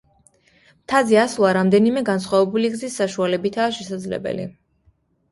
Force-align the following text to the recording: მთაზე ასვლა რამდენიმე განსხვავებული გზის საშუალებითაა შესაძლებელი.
მთაზე 0.77 1.17
ასვლა 1.23 1.51
რამდენიმე 1.57 2.01
განსხვავებული 2.07 2.71
გზის 2.75 2.95
საშუალებითაა 3.01 3.75
შესაძლებელი. 3.81 4.47